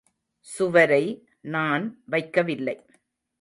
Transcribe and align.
சுவரை 0.47 1.03
நான் 1.41 1.85
வைக்கவில்லை. 2.11 2.75